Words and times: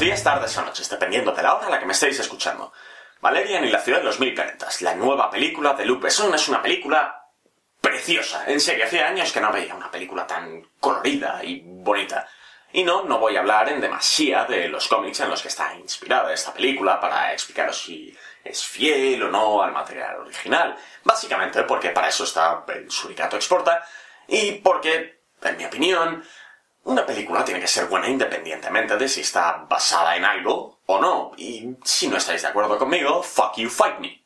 tardes 0.00 0.56
o 0.56 0.62
noches, 0.62 0.88
dependiendo 0.88 1.32
de 1.32 1.42
la 1.42 1.54
hora 1.54 1.66
a 1.66 1.70
la 1.70 1.78
que 1.78 1.84
me 1.84 1.92
estéis 1.92 2.18
escuchando. 2.18 2.72
Valerian 3.20 3.64
y 3.64 3.70
la 3.70 3.80
ciudad 3.80 3.98
de 3.98 4.04
los 4.04 4.18
mil 4.18 4.32
planetas, 4.32 4.80
la 4.80 4.94
nueva 4.94 5.30
película 5.30 5.74
de 5.74 5.84
Luc 5.84 6.02
Besson, 6.02 6.34
es 6.34 6.48
una 6.48 6.62
película 6.62 7.26
preciosa. 7.80 8.44
En 8.46 8.60
serio, 8.60 8.86
hacía 8.86 9.08
años 9.08 9.30
que 9.30 9.40
no 9.40 9.52
veía 9.52 9.74
una 9.74 9.90
película 9.90 10.26
tan 10.26 10.62
colorida 10.80 11.40
y 11.44 11.60
bonita. 11.64 12.26
Y 12.72 12.82
no, 12.82 13.02
no 13.02 13.18
voy 13.18 13.36
a 13.36 13.40
hablar 13.40 13.68
en 13.68 13.80
demasía 13.80 14.46
de 14.46 14.68
los 14.68 14.88
cómics 14.88 15.20
en 15.20 15.28
los 15.28 15.42
que 15.42 15.48
está 15.48 15.74
inspirada 15.74 16.32
esta 16.32 16.54
película 16.54 16.98
para 16.98 17.32
explicaros 17.32 17.82
si 17.82 18.16
es 18.42 18.64
fiel 18.64 19.22
o 19.24 19.28
no 19.28 19.62
al 19.62 19.72
material 19.72 20.20
original. 20.20 20.76
Básicamente 21.04 21.64
porque 21.64 21.90
para 21.90 22.08
eso 22.08 22.24
está 22.24 22.64
el 22.68 22.90
Suricato 22.90 23.36
Exporta 23.36 23.84
y 24.28 24.52
porque, 24.52 25.24
en 25.42 25.56
mi 25.58 25.64
opinión, 25.66 26.24
una 26.84 27.04
película 27.04 27.44
tiene 27.44 27.60
que 27.60 27.66
ser 27.66 27.86
buena 27.86 28.08
independientemente 28.08 28.96
de 28.96 29.08
si 29.08 29.20
está 29.20 29.66
basada 29.68 30.16
en 30.16 30.24
algo 30.24 30.80
o 30.86 31.00
no. 31.00 31.32
Y 31.36 31.76
si 31.84 32.08
no 32.08 32.16
estáis 32.16 32.42
de 32.42 32.48
acuerdo 32.48 32.78
conmigo, 32.78 33.22
fuck 33.22 33.56
you, 33.56 33.68
fight 33.68 33.98
me. 33.98 34.24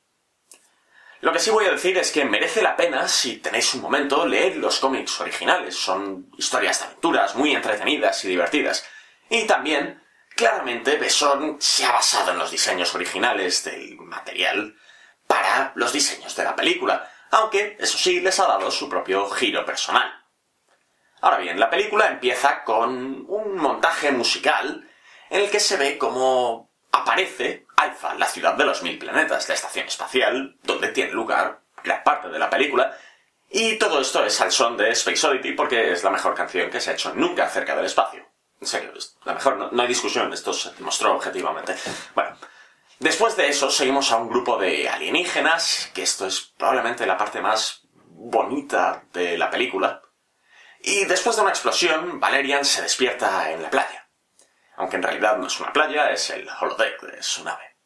Lo 1.20 1.32
que 1.32 1.38
sí 1.38 1.50
voy 1.50 1.64
a 1.64 1.70
decir 1.70 1.96
es 1.96 2.12
que 2.12 2.24
merece 2.24 2.60
la 2.60 2.76
pena, 2.76 3.08
si 3.08 3.38
tenéis 3.38 3.72
un 3.74 3.80
momento, 3.80 4.26
leer 4.26 4.56
los 4.56 4.78
cómics 4.78 5.20
originales. 5.20 5.74
Son 5.74 6.30
historias 6.36 6.80
de 6.80 6.86
aventuras 6.86 7.34
muy 7.34 7.54
entretenidas 7.54 8.22
y 8.24 8.28
divertidas. 8.28 8.86
Y 9.30 9.46
también, 9.46 10.02
claramente, 10.36 10.96
Besson 10.96 11.56
se 11.60 11.86
ha 11.86 11.92
basado 11.92 12.32
en 12.32 12.38
los 12.38 12.50
diseños 12.50 12.94
originales 12.94 13.64
del 13.64 13.96
material 13.96 14.76
para 15.26 15.72
los 15.76 15.94
diseños 15.94 16.36
de 16.36 16.44
la 16.44 16.54
película, 16.54 17.10
aunque, 17.30 17.76
eso 17.80 17.96
sí, 17.96 18.20
les 18.20 18.38
ha 18.38 18.46
dado 18.46 18.70
su 18.70 18.88
propio 18.88 19.28
giro 19.30 19.64
personal. 19.64 20.23
Ahora 21.24 21.38
bien, 21.38 21.58
la 21.58 21.70
película 21.70 22.06
empieza 22.08 22.62
con 22.64 23.24
un 23.28 23.56
montaje 23.56 24.12
musical 24.12 24.86
en 25.30 25.40
el 25.40 25.50
que 25.50 25.58
se 25.58 25.78
ve 25.78 25.96
cómo 25.96 26.68
aparece 26.92 27.64
Alpha, 27.78 28.12
la 28.16 28.26
ciudad 28.26 28.52
de 28.52 28.66
los 28.66 28.82
mil 28.82 28.98
planetas, 28.98 29.48
la 29.48 29.54
estación 29.54 29.86
espacial, 29.86 30.58
donde 30.64 30.88
tiene 30.88 31.12
lugar 31.12 31.60
gran 31.82 32.04
parte 32.04 32.28
de 32.28 32.38
la 32.38 32.50
película, 32.50 32.94
y 33.48 33.78
todo 33.78 34.02
esto 34.02 34.22
es 34.22 34.38
al 34.42 34.52
son 34.52 34.76
de 34.76 34.90
Space 34.90 35.26
Oddity 35.26 35.52
porque 35.52 35.92
es 35.92 36.04
la 36.04 36.10
mejor 36.10 36.34
canción 36.34 36.68
que 36.68 36.78
se 36.78 36.90
ha 36.90 36.92
hecho 36.92 37.14
nunca 37.14 37.46
acerca 37.46 37.74
del 37.74 37.86
espacio. 37.86 38.22
En 38.60 38.66
serio, 38.66 38.92
la 39.24 39.32
mejor, 39.32 39.72
no, 39.72 39.82
hay 39.82 39.88
discusión, 39.88 40.30
esto 40.30 40.52
se 40.52 40.74
demostró 40.74 41.14
objetivamente. 41.14 41.74
Bueno, 42.14 42.36
después 42.98 43.34
de 43.34 43.48
eso 43.48 43.70
seguimos 43.70 44.12
a 44.12 44.18
un 44.18 44.28
grupo 44.28 44.58
de 44.58 44.90
alienígenas, 44.90 45.90
que 45.94 46.02
esto 46.02 46.26
es 46.26 46.52
probablemente 46.58 47.06
la 47.06 47.16
parte 47.16 47.40
más 47.40 47.80
bonita 48.10 49.04
de 49.14 49.38
la 49.38 49.48
película, 49.48 50.02
y 50.84 51.04
después 51.04 51.36
de 51.36 51.42
una 51.42 51.50
explosión, 51.50 52.20
Valerian 52.20 52.64
se 52.64 52.82
despierta 52.82 53.50
en 53.50 53.62
la 53.62 53.70
playa 53.70 54.04
aunque 54.76 54.96
en 54.96 55.02
realidad 55.02 55.36
no 55.36 55.46
es 55.46 55.60
una 55.60 55.72
playa, 55.72 56.10
es 56.10 56.30
el 56.30 56.48
holodeck 56.48 57.00
de 57.02 57.22
su 57.22 57.44
nave. 57.44 57.76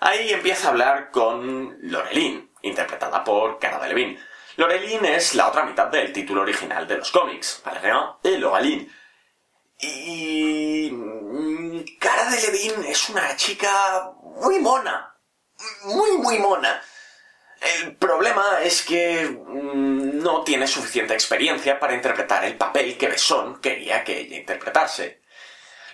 Ahí 0.00 0.32
empieza 0.32 0.68
a 0.68 0.70
hablar 0.70 1.10
con 1.10 1.76
Lorelin, 1.82 2.52
interpretada 2.62 3.22
por 3.22 3.58
Cara 3.58 3.78
Delevingne. 3.78 4.20
Lorelin 4.56 5.04
es 5.04 5.34
la 5.34 5.48
otra 5.48 5.64
mitad 5.64 5.86
del 5.86 6.12
título 6.12 6.42
original 6.42 6.86
de 6.86 6.98
los 6.98 7.10
cómics, 7.10 7.62
Valerian 7.64 8.16
et 8.22 8.38
Lorelin. 8.38 8.92
Y... 9.78 10.90
Mm, 10.90 11.84
Cara 11.98 12.30
Delevingne 12.30 12.90
es 12.90 13.08
una 13.08 13.36
chica 13.36 14.12
muy 14.22 14.58
mona. 14.58 15.14
Muy, 15.84 16.12
muy 16.12 16.38
mona. 16.38 16.82
El 17.60 17.96
problema 17.96 18.60
es 18.62 18.82
que 18.82 19.26
mm, 19.26 20.22
no 20.22 20.42
tiene 20.42 20.66
suficiente 20.66 21.12
experiencia 21.14 21.78
para 21.78 21.94
interpretar 21.94 22.44
el 22.44 22.56
papel 22.56 22.96
que 22.96 23.08
Besson 23.08 23.60
quería 23.60 24.02
que 24.02 24.18
ella 24.18 24.38
interpretase. 24.38 25.20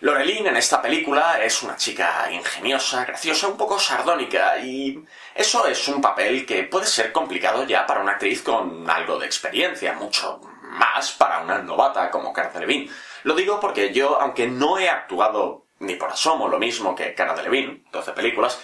Lorelin 0.01 0.47
en 0.47 0.57
esta 0.57 0.81
película 0.81 1.43
es 1.43 1.63
una 1.63 1.77
chica 1.77 2.29
ingeniosa, 2.31 3.05
graciosa, 3.05 3.49
un 3.49 3.57
poco 3.57 3.79
sardónica 3.79 4.59
y 4.59 5.03
eso 5.35 5.67
es 5.67 5.89
un 5.89 6.03
papel 6.03 6.45
que 6.45 6.65
puede 6.65 6.87
ser 6.87 7.13
complicado 7.13 7.65
ya 7.67 7.87
para 7.87 8.03
una 8.03 8.13
actriz 8.13 8.43
con 8.43 8.89
algo 8.91 9.19
de 9.19 9.27
experiencia, 9.27 9.95
mucho 9.95 10.41
más 10.63 11.13
para 11.13 11.41
una 11.41 11.59
novata 11.59 12.11
como 12.11 12.33
Cara 12.33 12.51
Delevingne. 12.51 12.91
Lo 13.25 13.35
digo 13.35 13.59
porque 13.59 13.93
yo, 13.93 14.21
aunque 14.21 14.47
no 14.47 14.79
he 14.79 14.89
actuado 14.89 15.65
ni 15.79 15.97
por 15.97 16.11
asomo 16.11 16.49
lo 16.49 16.59
mismo 16.59 16.95
que 16.95 17.15
Cara 17.15 17.35
Delevingne, 17.35 17.85
12 17.91 18.13
películas, 18.13 18.61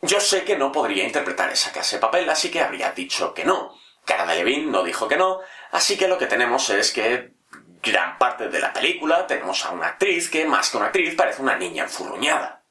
yo 0.00 0.20
sé 0.20 0.44
que 0.44 0.56
no 0.56 0.70
podría 0.72 1.04
interpretar 1.04 1.50
esa 1.50 1.72
clase 1.72 1.96
de 1.96 2.00
papel, 2.00 2.28
así 2.30 2.50
que 2.50 2.60
habría 2.60 2.92
dicho 2.92 3.34
que 3.34 3.44
no. 3.44 3.76
Cara 4.04 4.26
Delevingne 4.26 4.70
no 4.70 4.82
dijo 4.82 5.08
que 5.08 5.16
no, 5.16 5.40
así 5.72 5.96
que 5.98 6.08
lo 6.08 6.18
que 6.18 6.26
tenemos 6.26 6.70
es 6.70 6.92
que 6.92 7.34
gran 7.82 8.18
parte 8.18 8.48
de 8.48 8.60
la 8.60 8.72
película 8.72 9.26
tenemos 9.26 9.64
a 9.64 9.70
una 9.70 9.88
actriz 9.88 10.30
que, 10.30 10.46
más 10.46 10.70
que 10.70 10.76
una 10.76 10.86
actriz, 10.86 11.14
parece 11.14 11.42
una 11.42 11.56
niña 11.56 11.84
enfurruñada. 11.84 12.64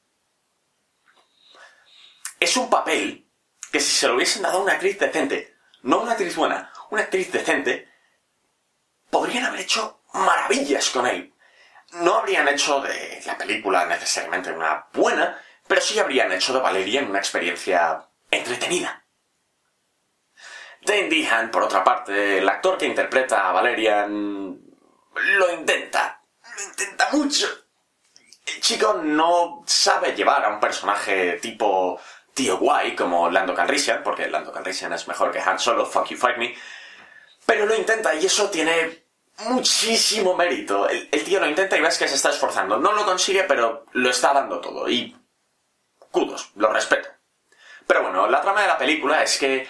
Es 2.40 2.56
un 2.58 2.70
papel 2.70 3.28
que 3.72 3.80
si 3.80 3.94
se 3.94 4.08
lo 4.08 4.16
hubiesen 4.16 4.44
dado 4.44 4.60
a 4.60 4.62
una 4.62 4.74
actriz 4.74 4.98
decente, 5.00 5.56
no 5.84 6.02
una 6.02 6.14
actriz 6.14 6.36
buena, 6.36 6.72
una 6.90 7.04
actriz 7.04 7.32
decente, 7.32 7.90
podrían 9.10 9.46
haber 9.46 9.62
hecho 9.62 10.02
maravillas 10.14 10.90
con 10.90 11.08
él. 11.08 11.34
No 11.94 12.16
habrían 12.16 12.48
hecho 12.48 12.82
de 12.82 13.22
la 13.26 13.38
película 13.38 13.86
necesariamente 13.86 14.52
una 14.52 14.88
buena, 14.94 15.42
pero 15.68 15.82
sí 15.82 16.00
habrían 16.00 16.32
hecho 16.32 16.54
de 16.54 16.60
Valerian 16.60 17.10
una 17.10 17.20
experiencia 17.20 18.08
entretenida. 18.32 19.04
Dane 20.82 21.10
Dehan, 21.10 21.52
por 21.52 21.64
otra 21.64 21.84
parte, 21.84 22.38
el 22.38 22.48
actor 22.48 22.78
que 22.78 22.86
interpreta 22.86 23.50
a 23.50 23.52
Valerian, 23.52 24.60
lo 25.14 25.54
intenta. 25.54 26.22
Lo 26.56 26.64
intenta 26.64 27.10
mucho. 27.12 27.48
El 28.46 28.62
chico 28.62 28.94
no 29.04 29.64
sabe 29.66 30.14
llevar 30.16 30.46
a 30.46 30.50
un 30.50 30.60
personaje 30.60 31.34
tipo 31.34 32.00
tío 32.34 32.58
guay 32.58 32.96
como 32.96 33.30
Lando 33.30 33.54
Calrissian, 33.54 34.04
porque 34.04 34.30
Lando 34.30 34.54
Calrissian 34.54 34.94
es 34.94 35.08
mejor 35.08 35.32
que 35.32 35.40
Han 35.40 35.60
Solo, 35.60 35.86
fuck 35.86 36.08
you, 36.08 36.18
fight 36.18 36.38
me. 36.38 36.56
Pero 37.46 37.66
lo 37.66 37.76
intenta 37.76 38.14
y 38.16 38.26
eso 38.26 38.50
tiene 38.50 39.06
muchísimo 39.40 40.36
mérito. 40.36 40.88
El, 40.88 41.10
el, 41.12 41.24
tío 41.24 41.40
lo 41.40 41.48
intenta 41.48 41.78
y 41.78 41.82
ves 41.82 41.98
que 41.98 42.08
se 42.08 42.16
está 42.16 42.30
esforzando. 42.30 42.78
No 42.78 42.94
lo 42.94 43.06
consigue, 43.06 43.44
pero 43.44 43.86
lo 43.92 44.10
está 44.10 44.34
dando 44.34 44.62
todo. 44.62 44.88
Y... 44.90 45.16
Lo 46.56 46.74
respeto. 46.74 47.10
Pero 47.86 48.02
bueno, 48.02 48.28
la 48.28 48.42
trama 48.42 48.62
de 48.62 48.68
la 48.68 48.78
película 48.78 49.24
es 49.24 49.38
que 49.38 49.68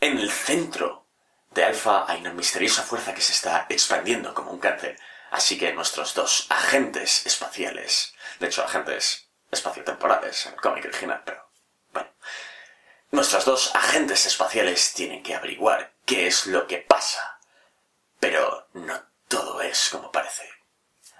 en 0.00 0.18
el 0.18 0.30
centro 0.30 1.06
de 1.50 1.64
Alfa 1.64 2.04
hay 2.06 2.20
una 2.20 2.32
misteriosa 2.32 2.82
fuerza 2.82 3.14
que 3.14 3.20
se 3.20 3.32
está 3.32 3.66
expandiendo 3.68 4.32
como 4.34 4.52
un 4.52 4.60
cáncer. 4.60 4.98
Así 5.30 5.58
que 5.58 5.72
nuestros 5.72 6.14
dos 6.14 6.46
agentes 6.48 7.26
espaciales, 7.26 8.14
de 8.38 8.46
hecho 8.46 8.64
agentes 8.64 9.28
espaciotemporales 9.50 10.46
en 10.46 10.54
el 10.54 10.60
cómic 10.60 10.84
original, 10.84 11.22
pero 11.24 11.50
bueno, 11.92 12.10
nuestros 13.10 13.44
dos 13.44 13.74
agentes 13.74 14.26
espaciales 14.26 14.92
tienen 14.94 15.22
que 15.22 15.34
averiguar 15.34 15.92
qué 16.04 16.26
es 16.26 16.46
lo 16.46 16.66
que 16.66 16.78
pasa. 16.78 17.40
Pero 18.18 18.68
no 18.74 19.02
todo 19.28 19.60
es 19.60 19.88
como 19.90 20.10
parece. 20.10 20.59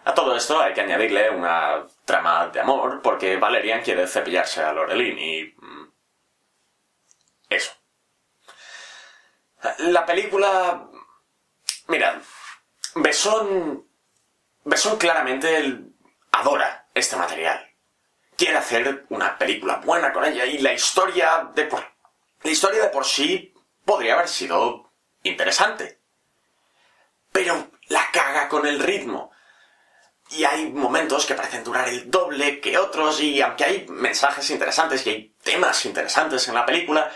A 0.05 0.15
todo 0.15 0.35
esto 0.35 0.61
hay 0.61 0.73
que 0.73 0.81
añadirle 0.81 1.31
una 1.31 1.87
trama 2.05 2.49
de 2.49 2.61
amor, 2.61 3.01
porque 3.03 3.37
Valerian 3.37 3.83
quiere 3.83 4.07
cepillarse 4.07 4.63
a 4.63 4.73
Lorelin 4.73 5.19
y... 5.19 5.45
Mm, 5.59 5.93
eso. 7.51 7.73
La 9.79 10.07
película... 10.07 10.89
Mira, 11.89 12.21
Besón... 12.95 13.87
Besón 14.65 14.99
claramente 14.99 15.81
adora 16.33 16.89
este 16.95 17.17
material. 17.17 17.69
Quiere 18.37 18.59
hacer 18.59 19.07
una 19.11 19.37
película 19.37 19.77
buena 19.77 20.13
con 20.13 20.25
ella 20.25 20.45
y 20.47 20.59
la 20.59 20.73
historia 20.73 21.51
de. 21.55 21.69
La 22.43 22.51
historia 22.51 22.83
de 22.83 22.89
por 22.89 23.05
sí 23.05 23.55
podría 23.85 24.15
haber 24.15 24.29
sido 24.29 24.93
interesante. 25.23 26.01
Pero 27.33 27.71
la 27.89 28.11
caga 28.13 28.49
con 28.49 28.67
el 28.67 28.81
ritmo. 28.81 29.31
Y 30.31 30.45
hay 30.45 30.71
momentos 30.71 31.27
que 31.27 31.35
parecen 31.35 31.65
durar 31.65 31.89
el 31.89 32.11
doble 32.11 32.61
que 32.61 32.79
otros 32.79 33.21
y 33.21 33.41
aunque 33.43 33.65
hay 33.65 33.87
mensajes 33.89 34.49
interesantes 34.51 35.05
y 35.07 35.11
hay 35.11 35.35
temas 35.43 35.85
interesantes 35.85 36.47
en 36.47 36.55
la 36.55 36.65
película, 36.65 37.11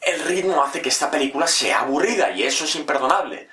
el 0.00 0.20
ritmo 0.20 0.62
hace 0.62 0.80
que 0.80 0.88
esta 0.88 1.10
película 1.10 1.46
sea 1.46 1.80
aburrida 1.80 2.30
y 2.30 2.42
eso 2.42 2.64
es 2.64 2.74
imperdonable. 2.76 3.48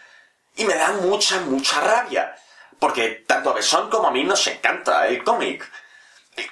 Y 0.55 0.65
me 0.65 0.75
da 0.75 0.93
mucha, 0.93 1.39
mucha 1.41 1.81
rabia. 1.81 2.35
Porque 2.79 3.23
tanto 3.27 3.49
a 3.49 3.53
Besson 3.53 3.89
como 3.89 4.07
a 4.07 4.11
mí 4.11 4.23
nos 4.23 4.45
encanta 4.47 5.07
el 5.07 5.23
cómic. 5.23 5.69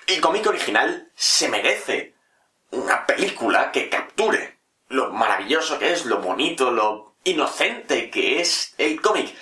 El, 0.08 0.20
cómic 0.20 0.48
original 0.48 1.12
se 1.16 1.48
merece 1.48 2.16
una 2.72 3.06
película 3.06 3.72
que 3.72 3.90
capture 3.90 4.58
lo 4.90 5.12
maravilloso 5.12 5.78
que 5.78 5.94
es, 5.94 6.06
lo 6.06 6.20
bonito, 6.20 6.72
lo 6.72 7.16
inocente 7.24 8.10
que 8.10 8.42
es 8.42 8.74
el 8.78 9.02
cómic. 9.02 9.36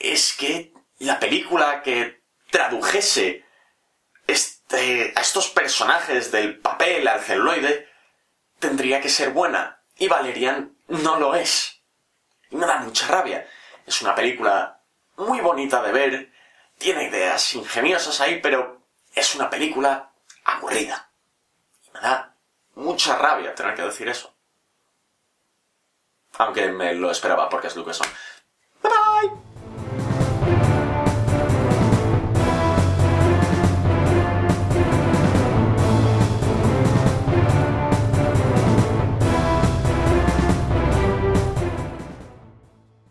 Es 0.00 0.32
que 0.32 0.72
la 0.98 1.20
película 1.20 1.82
que 1.82 2.22
tradujese 2.50 3.44
este, 4.26 5.12
a 5.14 5.20
estos 5.20 5.48
personajes 5.48 6.32
del 6.32 6.58
papel 6.58 7.06
al 7.06 7.20
celuloide 7.20 7.88
tendría 8.58 9.00
que 9.00 9.08
ser 9.08 9.30
buena. 9.30 9.80
Y 9.96 10.08
Valerian 10.08 10.76
no 10.88 11.18
lo 11.18 11.34
es. 11.34 11.80
Y 12.50 12.56
me 12.56 12.66
da 12.66 12.78
mucha 12.78 13.06
rabia. 13.06 13.48
Es 13.86 14.02
una 14.02 14.14
película 14.14 14.80
muy 15.16 15.40
bonita 15.40 15.82
de 15.82 15.92
ver, 15.92 16.32
tiene 16.78 17.04
ideas 17.04 17.54
ingeniosas 17.54 18.20
ahí, 18.20 18.40
pero 18.40 18.82
es 19.14 19.34
una 19.34 19.50
película 19.50 20.12
aburrida. 20.44 21.10
Y 21.86 21.90
me 21.92 22.00
da 22.00 22.34
mucha 22.74 23.16
rabia 23.16 23.54
tener 23.54 23.74
que 23.74 23.82
decir 23.82 24.08
eso. 24.08 24.34
Aunque 26.38 26.68
me 26.68 26.94
lo 26.94 27.10
esperaba 27.10 27.48
porque 27.48 27.68
es 27.68 27.74
bye. 27.74 27.94